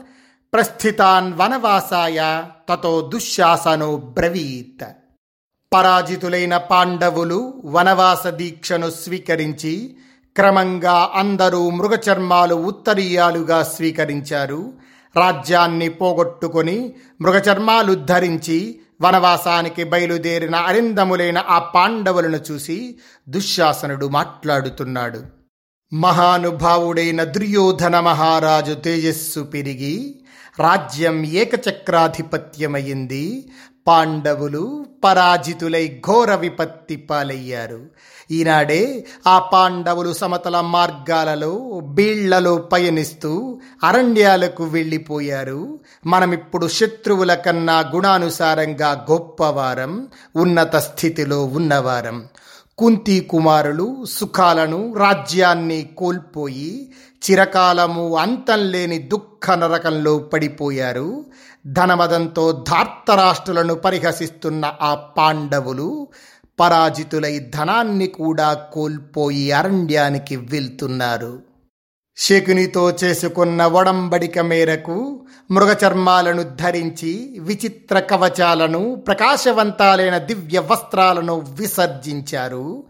ప్రస్థితాన్ 0.53 1.33
వనవాసాయ 1.33 2.43
తతో 2.69 3.01
దుశ్శాసనో 3.01 3.97
బ్రవీత్. 3.97 4.85
పరాజితులైన 5.71 6.57
పాండవులు 6.57 7.61
వనవాస 7.65 8.27
దీక్షను 8.27 8.89
స్వీకరించి 8.89 9.97
క్రమంగా 10.35 11.11
అందరూ 11.15 11.69
మృగచర్మాలు 11.69 12.55
ఉత్తరీయాలుగా 12.55 13.63
స్వీకరించారు. 13.63 14.73
రాజ్యాన్ని 15.15 15.89
పోగొట్టుకొని 15.89 16.93
మృగచర్మాలు 17.21 17.93
ధరించి 17.93 18.79
వనవాసానికి 19.01 19.83
బయలుదేరిన 19.83 20.55
అరిందములైన 20.55 21.43
ఆ 21.49 21.59
పాండవులను 21.59 22.51
చూసి 22.51 22.99
దుశ్శాసనుడు 23.29 24.07
మాట్లాడుతున్నాడు. 24.07 25.23
మహానుభావుడైన 25.93 27.23
దుర్యోధన 27.23 27.99
మహారాజు 27.99 28.73
తేజస్సు 28.73 29.39
పెరిగి 29.39 30.19
రాజ్యం 30.59 31.25
ఏకచక్రాధిపత్యమైంది. 31.25 33.49
పాండవులు 33.87 34.85
పరాజితులై 35.03 36.01
ఘోర 36.07 36.35
విపత్తి 36.35 36.95
పాలయ్యారు. 36.95 37.81
ఈనాడే 38.31 39.05
ఆ 39.27 39.39
పాండవులు 39.39 40.13
సమతల 40.13 40.61
మార్గాలలో 40.61 41.81
బీళ్ళలో 41.85 42.57
పయనిస్తూ 42.57 43.59
అరణ్యాలకు 43.83 44.63
వెళ్ళిపోయారు. 44.63 45.79
మనమిప్పుడు 46.05 46.67
శత్రువుల 46.67 47.33
కన్నా 47.33 47.79
గుణానుసారంగా 47.79 49.05
గొప్పవారం 49.11 50.07
ఉన్నత 50.35 50.75
స్థితిలో 50.75 51.45
ఉన్నవారం. 51.45 52.23
కుంతి 52.77 53.19
కుమారులు 53.19 54.05
సుఖాలను 54.05 54.93
రాజ్యాన్ని 54.93 55.89
కోల్పోయి 55.97 56.91
చిరకాలము 57.31 58.17
అంతం 58.17 58.59
లేని 58.59 58.97
దుఃఖ 58.97 59.51
నరకంలో 59.51 60.17
పడిపోయారు. 60.17 61.25
ధనమదంతో 61.65 62.51
ధార్తరాష్ట్రులను 62.51 63.75
పరిహసిస్తున్న 63.75 64.73
ఆ 64.81 64.95
పాండవులు 64.95 66.07
పరాజితులై 66.59 67.39
ధనాన్ని 67.39 68.07
కూడా 68.07 68.53
కోల్పోయి 68.53 69.51
అరణ్యానికి 69.51 70.35
వెళ్తున్నారు. 70.35 71.41
శకునితో 72.17 72.91
చేసుకున్న 73.03 73.65
ఒడంబడిక 73.65 74.39
మేరకు 74.39 75.25
మృగచర్మాలను 75.51 76.43
ధరించి 76.43 77.37
విచిత్ర 77.39 77.99
కవచాలను 77.99 78.95
ప్రకాశవంతాలైన 78.95 80.17
దివ్య 80.17 80.59
వస్త్రాలను 80.59 81.45
విసర్జించారు. 81.49 82.83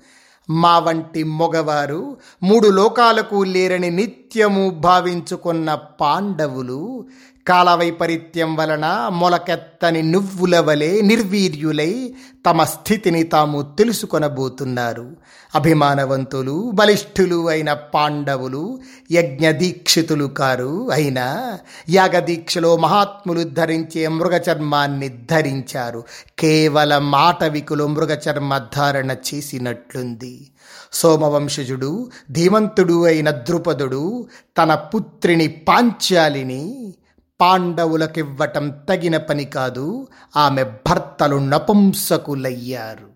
మా 0.50 0.80
వంటి 0.80 1.24
మొగవారు 1.24 2.18
మూడు 2.44 2.68
లోకాలకు 2.68 3.44
లేరని 3.44 3.90
నిత్యము 4.26 4.70
భావించుకున్న 4.70 5.76
పాండవులు 6.02 7.06
కాలవైపరీత్యం 7.48 8.56
వలన 8.56 9.10
మొలకెత్తని 9.14 10.04
నువ్వుల 10.04 10.60
వలె 10.60 11.02
నిర్వీర్యులై 11.02 12.14
తమ 12.46 12.64
స్థితిని 12.64 13.24
తాము 13.24 13.76
తెలుసుకొనబోతున్నారు. 13.78 15.16
అభిమానవంతులు 15.56 16.72
బలిష్ఠులు 16.74 17.50
అయిన 17.50 17.74
పాండవులు 17.74 18.80
యజ్ఞదీక్షితులు 19.12 20.26
కారు 20.26 20.92
అయినా 20.92 21.60
యాగదీక్షలో 21.90 22.78
మహాత్ములు 22.78 23.44
ధరించే 23.44 24.08
మృగచర్మాన్ని 24.08 25.10
ధరించారు. 25.10 26.04
కేవలం 26.40 27.16
ఆటవికులు 27.16 27.88
మృగచర్మ 27.88 28.58
ధారణ 28.58 29.12
చేసినట్లుంది. 29.12 30.48
సోమవంశజుడు 30.96 32.12
ధీమంతుడు 32.32 33.06
అయిన 33.06 33.32
ద్రుపదుడు 33.32 34.28
తన 34.58 34.76
పుత్రిని 34.76 35.48
పాంచాలిని 35.48 36.96
పాండవులకివ్వటం 37.42 38.74
తగిన 38.90 39.18
పని 39.18 39.46
కాదు 39.46 40.08
ఆమె 40.38 40.64
భర్తలు 40.64 41.36
నపుంసకులయ్యారు. 41.36 43.08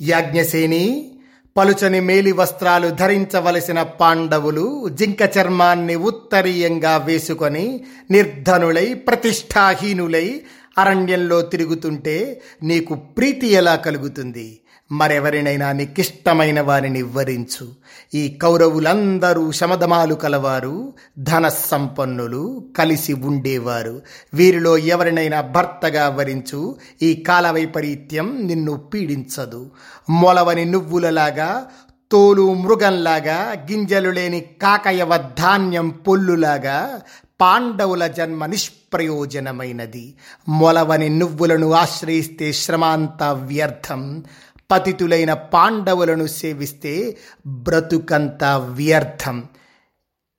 యాజ్ఞసేని 0.00 1.12
పలుచని 1.56 2.00
మేలి 2.00 2.32
వస్త్రాలు 2.32 2.88
ధరించవలసిన 2.88 3.82
పాండవులు 3.82 4.88
జింక 4.88 5.22
చర్మాన్ని 5.38 5.96
ఉత్తరీయంగా 5.96 6.96
వేసుకొని 6.96 7.84
నిర్ధనులై 8.10 8.94
ప్రతిష్టాహీనులై 8.94 10.40
అరణ్యంలో 10.78 11.40
తిరుగుతుంటే 11.40 12.42
నీకు 12.62 12.94
ప్రీతి 12.94 13.46
ఎలా 13.46 13.76
కలుగుతుంది? 13.76 14.60
మరెవరినైనా 14.90 15.72
నికిష్టమైన 15.72 16.60
వారిని 16.60 17.02
వరించు 17.02 17.68
ఈ 18.14 18.28
కౌరవులందరూ 18.42 19.52
శమధమాలు 19.52 20.14
కలవారు 20.14 20.92
ధన 21.18 21.48
సంపన్నులు 21.48 22.64
కలిసి 22.78 23.12
ఉండేవారు. 23.12 24.02
వీరిలో 24.34 24.78
ఎవరినైనా 24.78 25.40
భర్తగా 25.40 26.08
వరించు 26.08 26.76
ఈ 27.02 27.14
కాల 27.14 27.50
వైపరీత్యం 27.50 28.46
నిన్ను 28.46 28.76
పీడించదు. 28.76 29.70
మొలవని 30.10 30.64
నువ్వులలాగా 30.64 31.66
తోలు 32.12 32.54
మృగంలాగా 32.54 33.66
గింజలు 33.70 34.10
లేని 34.10 34.40
కాకయవ 34.40 35.16
ధాన్యం 35.16 35.88
పొల్లులాగా 35.88 37.00
పాండవుల 37.40 38.06
జన్మ 38.06 38.46
నిష్ప్రయోజనమైనది. 38.46 40.14
మొలవని 40.48 41.08
నువ్వులను 41.08 41.72
ఆశ్రయిస్తే 41.72 42.52
శ్రమాంత 42.52 43.22
వ్యర్థం. 43.22 44.24
పతితులైన 44.72 45.32
పాండవులను 45.34 46.26
సేవిస్తే 46.26 47.16
బ్రతుకంత 47.46 48.44
వ్యర్థం. 48.44 49.44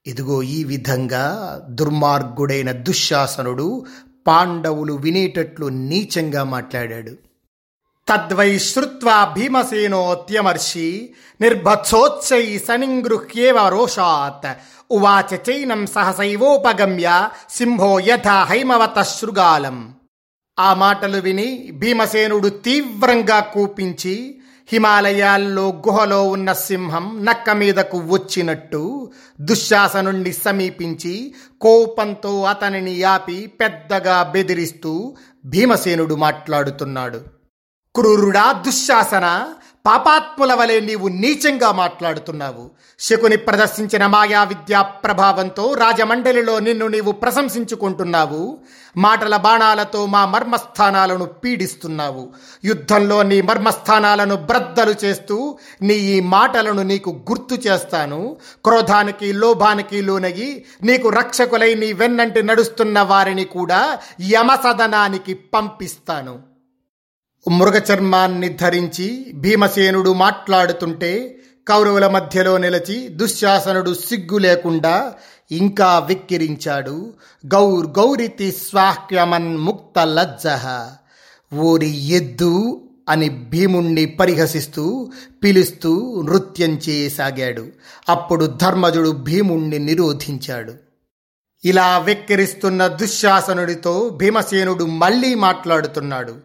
ఇదిగో 0.06 0.44
ఈ 0.44 0.64
విధంగా 0.64 1.26
దుర్మార్గుడైన 1.70 2.72
దుశ్శాసనుడు 2.72 3.86
పాండవులు 4.28 4.94
వినేటట్లు 4.94 5.66
నీచంగా 5.66 6.44
మాట్లాడాడు. 6.44 7.12
తద్వై 8.08 8.58
శ్రుత్వా 8.58 9.34
భీమసేనోత్యమర్షి 9.38 11.14
నిర్భత్సోత్సై 11.42 12.58
సనింగృహ్యేవ 12.68 13.70
రోషాత్ 13.70 14.58
ఉవాచ 14.92 15.38
చైనం 15.50 15.86
సహసైవోపగమ్య 15.86 17.30
సింహో 17.50 18.00
యథా 18.00 18.44
హైమవత 18.44 19.02
శృగాలం. 19.02 19.96
ఆ 20.60 20.74
మాటలు 20.74 21.18
విని 21.18 21.70
భీమసేనుడు 21.74 22.48
తీవ్రంగా 22.50 23.40
కూపించి 23.40 24.40
హిమాలయాల్లో 24.68 25.70
గుహలో 25.70 26.30
ఉన్న 26.30 26.54
సింహం 26.54 27.26
నక్క 27.26 27.50
మీదకు 27.50 27.98
వచ్చినట్టు 27.98 29.12
దుశ్శాసనుణ్ణి 29.42 30.34
సమీపించి 30.34 31.34
కోపంతో 31.62 32.44
అతనిని 32.44 33.04
ఆపి 33.04 33.48
పెద్దగా 33.48 34.24
బెదిరిస్తూ 34.24 35.16
భీమసేనుడు 35.46 36.16
మాట్లాడుతున్నాడు. 36.16 37.22
క్రూరుడా 37.96 38.52
దుశ్శాసన? 38.52 39.46
పాపాత్ముల 39.86 40.54
వలె 40.54 40.80
నీవు 40.80 41.08
నీచంగా 41.08 41.72
మాట్లాడుతున్నావు. 41.72 42.72
శకుని 43.00 43.38
ప్రదర్శించిన 43.38 44.06
మాయా 44.06 44.44
విద్యా 44.44 44.82
ప్రభావంతో 44.82 45.74
రాజమండలిలో 45.74 46.60
నిన్ను 46.60 46.88
నీవు 46.88 47.12
ప్రశంసించుకుంటున్నావు. 47.12 48.58
మాటల 48.98 49.36
బాణాలతో 49.36 50.06
మా 50.06 50.26
మర్మస్థానాలను 50.26 51.26
పీడిస్తున్నావు. 51.26 52.30
యుద్ధంలో 52.66 53.24
నీ 53.24 53.42
మర్మస్థానాలను 53.42 54.36
బ్రద్దలు 54.36 54.96
చేస్తూ 55.06 55.58
నీ 55.82 55.94
ఈ 55.94 56.20
మాటలను 56.20 56.82
నీకు 56.82 57.10
గుర్తు 57.10 57.68
చేస్తాను. 57.68 58.38
క్రోధానికి 58.66 59.34
లోభానికి 59.34 60.02
లోనగి 60.02 60.66
నీకు 60.84 61.10
రక్షకులై 61.10 61.74
నీ 61.74 61.94
వెన్నంటి 61.94 62.44
నడుస్తున్న 62.44 63.02
వారిని 63.02 63.44
కూడా 63.44 63.98
యమసదనానికి 64.32 65.34
పంపిస్తాను. 65.34 66.53
మృగచర్మాన్ని 67.52 68.50
ధరించి 68.50 69.32
భీమసేనుడు 69.36 70.14
మాట్లాడుతుంటే 70.14 71.40
కౌరవుల 71.68 72.08
మధ్యలో 72.08 72.58
నిలిచి 72.58 73.08
దుశ్శాసనుడు 73.08 73.94
సిగ్గు 73.94 74.38
లేకుండా 74.38 75.14
ఇంకా 75.52 76.00
విక్కిరించాడు. 76.00 77.14
గౌర్ 77.46 77.88
గౌరితి 77.88 78.52
స్వాహ్యమన్ 78.52 79.58
ముక్త 79.58 80.00
లజ్జ 80.00 80.48
ఓరి 81.56 82.08
ఎద్దు 82.08 82.82
అని 83.10 83.30
భీముణ్ణి 83.30 84.06
పరిహసిస్తూ 84.06 85.12
పిలుస్తూ 85.44 86.22
నృత్యం 86.22 86.80
చేయసాగాడు. 86.90 87.68
అప్పుడు 88.10 88.46
ధర్మజుడు 88.46 89.10
భీముణ్ణి 89.10 89.80
నిరోధించాడు. 89.80 90.74
ఇలా 91.66 91.98
వెక్కిరిస్తున్న 91.98 92.88
దుశ్శాసనుడితో 92.88 94.10
భీమసేనుడు 94.10 94.84
మళ్ళీ 94.84 95.36
మాట్లాడుతున్నాడు. 95.36 96.36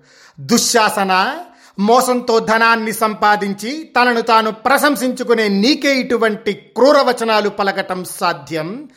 దుశ్శాసన 0.40 1.36
మోసంతో 1.78 2.38
ధనాన్ని 2.38 2.92
సంపాదించి 2.92 3.84
తనను 3.84 4.20
తాను 4.20 4.50
ప్రశంసించుకునే 4.50 5.48
నీకే 5.48 5.96
ఇటువంటి 5.96 6.52
క్రూరవచనాలు 6.52 7.48
పలకటం 7.48 8.04
సాధ్యం. 8.04 8.88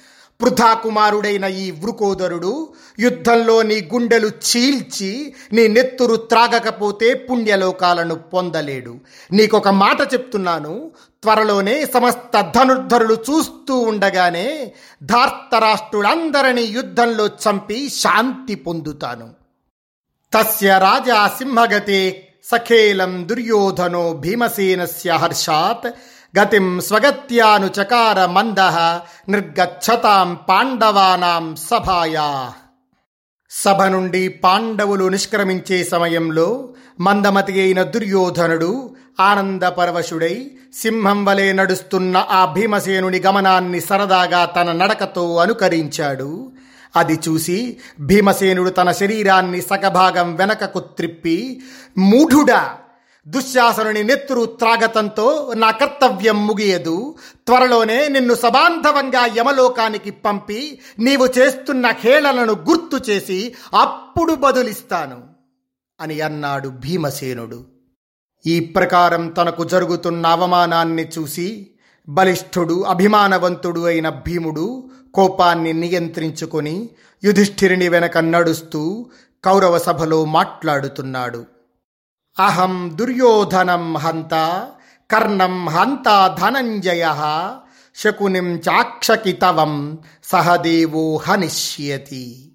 పృథా 0.42 0.74
కుమారుడైన 0.74 1.46
ఈ 1.46 1.72
వృకోదరుడు 1.72 2.70
యుద్ధంలో 3.00 3.62
నీ 3.62 3.90
గుండెలు 3.94 4.28
చీల్చి 4.28 5.34
నీ 5.54 5.68
నెత్తురు 5.68 6.16
త్రాగకపోతే 6.16 7.14
పుణ్యలోకాలను 7.14 8.16
పొందలేడు. 8.16 9.00
నీకొక 9.32 9.68
మాట 9.68 10.14
చెప్తున్నాను 10.14 10.92
త్వరలోనే 11.24 11.86
సమస్త 11.86 12.54
ధనుర్ధరులు 12.56 13.14
చూస్తూ 13.14 13.80
ఉండగానే 13.80 14.74
ధార్తరాష్ట్రుడందరినీ 15.04 16.62
యుద్ధంలో 16.62 17.28
చంపి 17.28 17.90
శాంతి 17.90 18.56
పొందుతాను. 18.56 19.41
తస్య 20.34 20.78
రాజా 20.78 21.28
సింహగతే 21.28 22.28
సఖేలం 22.44 23.28
దుర్యోధనో 23.30 24.14
భీమసేనస్య 24.14 25.12
హర్షాత్. 25.12 25.92
గతిం 26.40 26.82
స్వగత్యానుచకార 26.82 28.26
మంద 28.26 28.60
నిర్గచ్చతాం 29.30 30.38
పాండవానాం 30.50 31.56
సభాయా. 31.56 32.52
సభ 33.52 33.84
నుండి 33.84 34.28
పాండవులు 34.28 35.06
నిష్క్రమించే 35.10 35.84
సమయంలో 35.84 36.74
మందమతి 37.00 37.62
అయిన 37.62 37.84
దుర్యోధనుడు 37.84 38.96
ఆనందపరవశుడై 39.20 40.52
సింహం 40.74 41.26
వలె 41.26 41.54
నడుస్తున్న 41.54 42.18
ఆ 42.30 42.46
భీమసేనుని 42.46 43.20
గమనాన్ని 43.20 43.80
సరదాగా 43.80 44.46
తన 44.46 44.72
నడకతో 44.72 45.38
అనుకరించాడు. 45.38 46.52
అది 46.96 47.20
చూసి 47.30 47.78
భీమసేనుడు 48.00 48.70
తన 48.70 48.92
శరీరాన్ని 48.92 49.62
సగభాగం 49.62 50.36
వెనకకు 50.36 50.80
త్రిప్పి 50.80 51.62
మూఢుడా 51.98 52.78
దుశ్శాసనుని 53.28 54.04
నెత్తురు 54.04 54.46
త్రాగతంతో 54.46 55.54
నా 55.56 55.72
కర్తవ్యం 55.72 56.48
ముగియదు. 56.48 57.16
త్వరలోనే 57.48 58.08
నిన్ను 58.08 58.34
సబాంధవంగా 58.34 59.26
యమలోకానికి 59.38 60.12
పంపి 60.12 60.80
నీవు 61.00 61.28
చేస్తున్న 61.38 61.88
హేళనను 61.88 62.54
గుర్తు 62.54 63.12
చేసి 63.12 63.54
అప్పుడు 63.74 64.34
బదులిస్తాను 64.34 65.20
అని 66.02 66.22
అన్నాడు 66.22 66.70
భీమసేనుడు. 66.70 67.66
ఈ 68.46 68.60
ప్రకారం 68.60 69.30
తనకు 69.30 69.64
జరుగుతున్న 69.64 70.28
అవమానాన్ని 70.28 71.08
చూసి 71.20 71.72
బలిష్ఠుడు 72.10 72.82
అభిమానవంతుడు 72.84 73.82
అయిన 73.82 74.10
భీముడు 74.10 74.90
కోపాన్ని 75.14 75.74
నియంత్రించుకొని 75.74 76.90
యుధిష్ఠిరిని 77.24 77.90
వెనక 77.90 78.18
నడుస్తూ 78.18 79.10
కౌరవ 79.46 79.78
సభలో 79.78 80.26
మాట్లాడుతున్నాడు. 80.26 81.46
అహం 82.40 82.92
దుర్యోధనం 82.96 83.98
హంత 83.98 84.34
కర్ణం 85.12 85.70
హంత 85.70 86.38
ధనంజయ 86.42 87.06
శకునిం 87.96 88.58
చాక్షకితవం 88.58 89.98
సహదేవో 90.24 91.18
హనిష్యతి. 91.18 92.52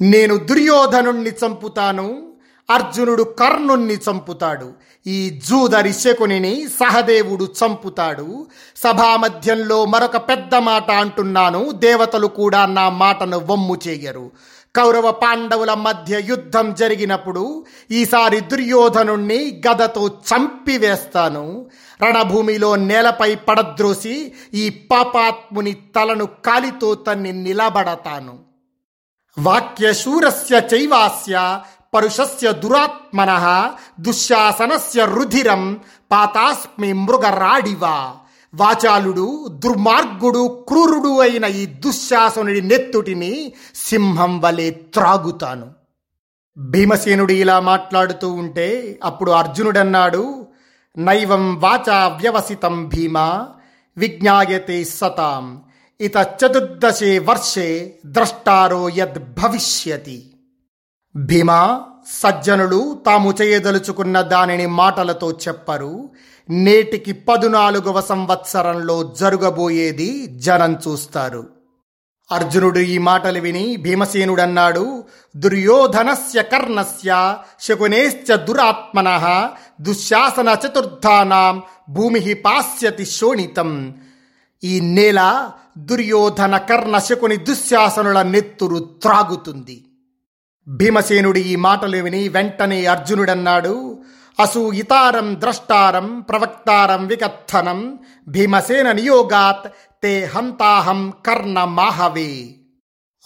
నేను 0.00 0.36
దుర్యోధనుణ్ణి 0.36 1.30
చంపుతాను 1.30 2.32
అర్జునుడు 2.70 3.22
కర్ణుణ్ణి 3.22 3.94
చంపుతాడు. 3.94 4.72
ఈ 5.06 5.40
జూదరిశకుని 5.48 6.66
సహదేవుడు 6.68 7.44
చంపుతాడు. 7.44 8.46
సభామధ్యంలో 8.76 9.84
మరొక 9.84 10.16
పెద్ద 10.16 10.54
మాట 10.54 10.90
అంటున్నాను. 10.90 11.70
దేవతలు 11.70 12.26
కూడా 12.26 12.66
నా 12.66 12.88
మాటను 12.88 13.38
వమ్ము 13.38 13.78
చేయరు. 13.88 14.30
కౌరవ 14.76 15.10
పాండవుల 15.10 15.74
మధ్య 15.74 16.20
యుద్ధం 16.20 16.74
జరిగినప్పుడు 16.74 17.64
ఈసారి 17.90 18.40
దుర్యోధనుణ్ణి 18.40 19.62
గదతో 19.68 20.08
చంపివేస్తాను. 20.08 21.66
రణభూమిలో 22.02 22.76
నేలపై 22.76 23.34
పడద్రోసి 23.34 24.32
ఈ 24.54 24.68
పాపాత్ముని 24.68 25.72
తలను 25.72 26.28
కాలితో 26.44 26.94
తన్ని 26.94 27.32
నిలబడతాను. 27.32 28.38
వాక్యశూరస్య 29.38 30.62
చైవాస్య 30.74 31.60
పరుషస్య 31.94 32.52
దురాత్మన 32.52 33.72
దుశ్శాసనస్య 34.00 35.04
రుధిరం 35.04 35.80
పాతాస్మి 36.12 36.92
మృగరాడివా. 36.92 38.14
వాచాలుడు 38.54 39.48
దుర్మార్గుడు 39.48 40.64
క్రూరుడు 40.68 41.20
అయిన 41.20 41.44
ఈ 41.44 41.66
దుశ్శాసనుడి 41.66 42.60
నెత్తుటిని 42.60 43.52
సింహం 43.74 44.40
వలె 44.40 44.70
త్రాగుతాను. 44.70 45.66
భీమసేనుడు 46.58 47.32
ఇలా 47.32 47.60
మాట్లాడుతూ 47.60 48.32
ఉంటే 48.32 48.98
అప్పుడు 49.04 49.30
అర్జునుడన్నాడు 49.30 50.46
నైవం 50.98 51.60
వాచా 51.60 52.08
వ్యవసితం 52.08 52.88
భీమా 52.88 53.48
విజ్ఞాయతే 53.96 54.84
సతాం 54.84 55.62
ఇత 56.00 56.16
చతుర్దశే 56.16 57.18
వర్షే 57.18 57.98
ద్రష్టారో 58.06 58.88
యద్ 58.88 59.18
భవిష్యతి. 59.18 60.32
భీమా 61.16 61.80
సజ్జనులు 62.12 63.02
తాము 63.06 63.34
చేయదలుచుకున్న 63.42 64.20
దానిని 64.20 64.66
మాటలతో 64.66 65.30
చెప్పరు. 65.30 66.10
నేటికి 66.50 67.12
పదునాలుగవ 67.12 68.00
సంవత్సరంలో 68.00 69.14
జరగబోయేది 69.20 70.26
జనం 70.26 70.76
చూస్తారు. 70.88 71.46
అర్జునుడు 72.32 72.78
ఈ 72.78 72.98
మాటలు 72.98 73.40
విని 73.40 73.76
భీమసేనుడన్నాడు 73.76 75.04
దుర్యోధనస్య 75.36 76.42
కర్ణస్య 76.42 77.38
శకునేశ్చ 77.60 78.36
దురాత్మన 78.36 79.50
దుశ్శాసన 79.80 80.56
చతుర్థానాం 80.66 81.62
భూమి 81.90 82.34
పాస్యతి 82.34 83.06
శోణితం. 83.06 83.94
ఈ 84.64 84.80
నేల 84.80 85.50
దుర్యోధన 85.78 86.56
కర్ణ 86.56 86.98
శకుని 86.98 87.36
దుశ్శాసనుల 87.36 88.22
నెత్తురు 88.22 88.78
త్రాగుతుంది. 88.78 89.84
భీమసేనుడి 90.68 91.40
ఈ 91.40 91.56
మాటలు 91.56 91.96
విని 91.96 92.28
వెంటనే 92.28 92.86
అర్జునుడన్నాడు. 92.86 93.98
అసూయితారం 94.40 95.40
ద్రష్టారం 95.40 96.20
ప్రవక్తారం 96.20 97.06
వికత్తనం 97.06 97.98
భీమసేన 98.28 98.92
నియోగాత్ 98.92 99.72
తే 100.02 100.24
హంతాహం 100.24 101.12
కర్ణ 101.26 101.64
మాహవే. 101.64 102.54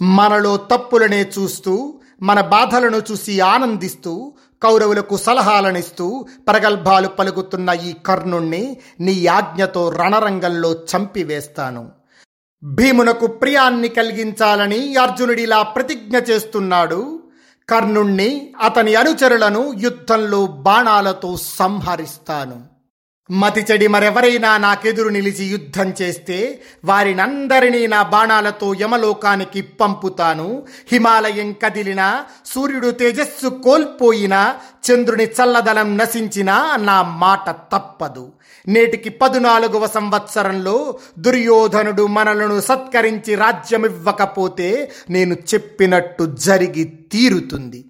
మనలో 0.02 0.56
తప్పులనే 0.56 1.30
చూస్తూ 1.38 2.00
మన 2.22 2.40
బాధలను 2.40 3.02
చూసి 3.10 3.40
ఆనందిస్తూ 3.40 4.34
కౌరవులకు 4.62 5.16
సలహాలనిస్తూ 5.16 6.26
ప్రగల్భాలు 6.48 7.08
పలుకుతున్న 7.08 7.70
ఈ 7.70 7.92
కర్ణుణ్ణి 7.92 8.76
నీ 9.00 9.26
ఆజ్ఞతో 9.26 9.88
రణరంగంలో 9.88 10.72
చంపివేస్తాను. 10.72 11.90
భీమునకు 12.64 13.26
ప్రియాన్ని 13.26 13.88
కలిగించాలని 13.88 14.96
అర్జునుడిలా 14.96 15.62
ప్రతిజ్ఞ 15.62 16.18
చేస్తున్నాడు. 16.18 17.21
కర్ణుణ్ణి 17.70 18.54
అతని 18.60 18.94
అనుచరులను 18.94 19.74
యుద్ధంలో 19.78 20.46
బాణాలతో 20.46 21.36
సంహరిస్తాను. 21.36 22.71
మతిచడి 23.32 23.86
మరెవరైనా 23.88 24.56
నాకెదురు 24.56 25.08
నిలిచి 25.08 25.44
యుద్ధం 25.44 25.94
చేస్తే 26.02 26.60
వారినందరినీ 26.84 27.86
నా 27.86 28.02
బాణాలతో 28.02 28.74
యమలోకానికి 28.74 29.62
పంపుతాను. 29.62 30.62
హిమాలయం 30.92 31.52
కదిలినా 31.52 32.24
సూర్యుడు 32.46 32.90
తేజస్సు 32.90 33.48
కోల్పోయినా 33.48 34.56
చంద్రుని 34.86 35.24
చల్లదనం 35.24 35.98
నశించినా 35.98 36.76
నా 36.76 37.02
మాట 37.02 37.50
తప్పదు. 37.50 38.32
నేటికి 38.68 39.10
పదునాలుగవ 39.10 39.86
సంవత్సరంలో 39.86 40.98
దుర్యోధనుడు 41.18 42.06
మనలను 42.06 42.60
సత్కరించి 42.60 43.34
రాజ్యమివ్వకపోతే 43.34 44.92
నేను 45.10 45.34
చెప్పినట్టు 45.54 46.36
జరిగి 46.38 46.84
తీరుతుంది. 46.84 47.84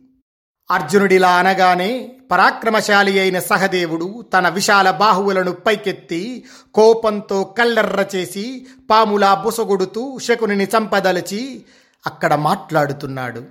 అర్జునుడిలా 0.72 1.30
అనగానే 1.30 2.12
పరాక్రమశాలి 2.30 3.20
అయిన 3.20 3.38
సహదేవుడు 3.38 4.24
తన 4.34 4.48
విశాల 4.48 4.90
బాహువులను 4.90 5.52
పైకెత్తి 5.52 6.44
కోపంతో 6.74 7.44
కల్లెర్ర 7.44 8.06
చేసి 8.14 8.66
పాములా 8.90 9.34
బుసగొడుతూ 9.34 10.18
శకుని 10.18 10.64
చంపదలచి 10.64 11.64
అక్కడ 12.06 12.34
మాట్లాడుతున్నాడు. 12.34 13.42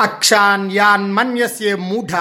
అక్షాన్ 0.00 0.72
యాన్ 0.72 1.12
మన్యస్యే 1.12 1.74
మూఢ 1.74 2.12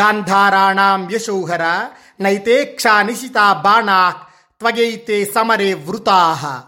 గాంధారాణాం 0.00 1.08
యశోహర 1.12 1.88
నైతేక్షా 2.20 3.02
నిశితా 3.02 3.52
బాణా 3.52 4.14
త్వగైతే 4.60 5.24
సమరే 5.24 5.74
వృతాహ 5.74 6.62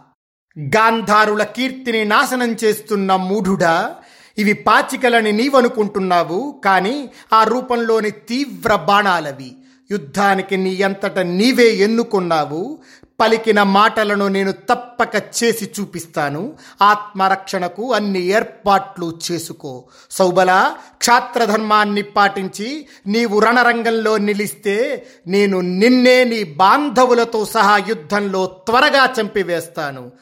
గాంధారుల 0.76 1.42
కీర్తిని 1.42 2.04
నాశనం 2.04 2.52
చేస్తున్న 2.64 3.16
మూఢుడా 3.16 3.96
ఇవి 4.38 4.52
పాచికలని 4.52 5.32
నీవనుకుంటున్నావు 5.32 6.60
కానీ 6.64 7.10
ఆ 7.32 7.44
రూపంలోని 7.44 8.10
తీవ్ర 8.10 8.74
బాణాలవి. 8.74 9.52
యుద్ధానికి 9.90 10.56
నీ 10.56 10.82
అంతట 10.82 11.18
నీవే 11.18 11.68
ఎన్నుకున్నావు. 11.68 12.78
పలికిన 13.20 13.62
మాటలను 13.62 14.28
నేను 14.28 14.52
తప్పక 14.52 15.16
చేసి 15.16 15.70
చూపిస్తాను. 15.80 16.52
ఆత్మరక్షణకు 16.82 17.92
అన్ని 17.92 18.26
ఏర్పాట్లు 18.26 19.18
చేసుకో. 19.32 19.84
సౌబల 20.10 20.74
క్షాత్రధర్మాన్ని 20.98 22.02
పాటించి 22.02 22.86
నీవు 23.06 23.40
రణరంగంలో 23.40 24.16
నిలిస్తే 24.16 25.06
నేను 25.26 25.60
నిన్నే 25.60 26.24
నీ 26.24 26.44
బాంధవులతో 26.44 27.44
సహా 27.44 27.76
యుద్ధంలో 27.88 28.46
త్వరగా 28.46 29.14
చంపివేస్తాను. 29.20 30.12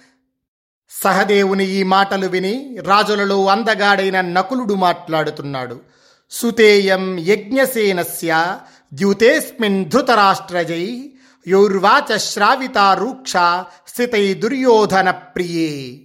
సహదేవుని 1.03 1.67
ఈ 1.71 1.83
మాటలు 1.83 2.27
విని 2.27 2.79
రాజులలో 2.85 3.47
అందగాడైన 3.47 4.21
నకులుడు 4.21 4.75
మాట్లాడుతున్నాడు. 4.75 5.81
సుతేయం 6.31 7.19
యజ్ఞసేనస్య 7.19 8.59
ద్యూతేస్మిన్ 8.95 9.91
ధృతరాష్ట్రజై 9.91 11.11
యోర్వాచ 11.49 12.17
శ్రావిత 12.17 12.79
రూక్ష 12.79 13.33
స్థితై 13.89 14.35
దుర్యోధన 14.35 15.11
ప్రియే. 15.11 16.03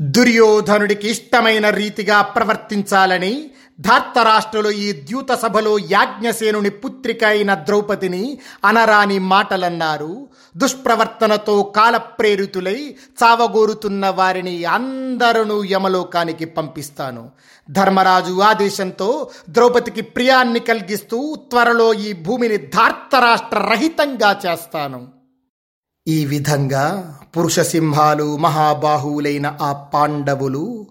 దుర్యోధనుడికి 0.00 1.08
ఇష్టమైన 1.08 1.70
రీతిగా 1.70 2.22
ప్రవర్తించాలని 2.22 3.50
ధార్తరాష్ట్రలో 3.80 4.70
ఈ 4.70 4.92
ద్యూత 4.92 5.32
సభలో 5.32 5.78
యాజ్ఞసేనుని 5.78 6.70
పుత్రిక 6.70 7.24
అయిన 7.24 7.54
ద్రౌపదిని 7.54 8.38
అనరాని 8.64 9.18
మాటలన్నారు. 9.18 10.28
దుష్ప్రవర్తనతో 10.56 11.62
కాలప్రేరితులై 11.62 12.94
చావగోరుతున్న 13.24 14.08
వారిని 14.08 14.64
అందరూ 14.64 15.64
యమలోకానికి 15.64 16.44
పంపిస్తాను. 16.44 17.30
ధర్మరాజు 17.70 18.40
ఆదేశంతో 18.40 19.30
ద్రౌపదికి 19.48 20.00
ప్రియాన్ని 20.00 20.60
కలిగిస్తూ 20.60 21.36
త్వరలో 21.50 21.94
ఈ 21.94 22.12
భూమిని 22.12 22.56
ధార్తరాష్ట్ర 22.56 23.58
రహితంగా 23.58 24.40
చేస్తాను. 24.46 25.08
ఈ 26.08 26.26
విధంగా 26.26 27.18
పురుషసింహాలు 27.36 28.36
మహాబాహువులైన 28.36 29.58
ఆ 29.62 29.72
పాండవులు 29.72 30.86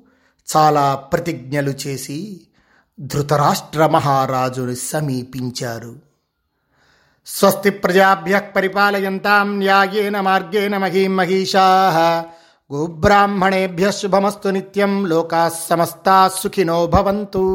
చాలా 0.58 0.96
ప్రతిజ్ఞలు 0.96 1.74
చేసి 1.88 2.42
ధృతరాష్ట్ర 3.00 3.86
మహారాజుని 3.86 4.76
సమీపించారు. 4.76 5.96
స్వస్తి 7.26 7.70
ప్రజాభ్య 7.70 8.40
పరిపాలయంతాం 8.40 9.58
న్యాయేన 9.58 10.20
మార్గేణ 10.20 10.78
మహీం 10.78 11.16
మహిషా. 11.16 12.26
గోబ్రాహ్మణేభ్య 12.74 13.92
శుభమస్తు 13.92 14.50
నిత్యం 14.50 15.06
లోకా 15.06 15.50
సమస్తా 15.50 16.28
సుఖినో 16.28 16.86
భవంతు. 16.86 17.46